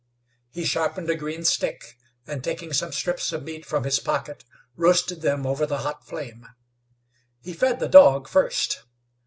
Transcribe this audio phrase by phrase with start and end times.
[0.49, 1.95] He sharpened a green stick,
[2.25, 4.43] and, taking some strips of meat from his pocket,
[4.75, 6.47] roasted them over the hot flame.
[7.39, 8.81] He fed the dog first.